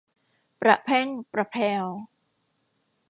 [0.61, 1.85] ประแพร่งประแพรว